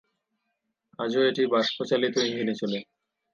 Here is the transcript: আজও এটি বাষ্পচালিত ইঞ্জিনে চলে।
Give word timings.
আজও 0.99 1.21
এটি 1.23 1.43
বাষ্পচালিত 1.53 2.15
ইঞ্জিনে 2.19 2.53
চলে। 2.53 2.79